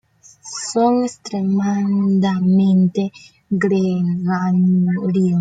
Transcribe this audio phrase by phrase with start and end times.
[0.71, 3.03] Son extremadamente
[3.47, 5.39] gregarios.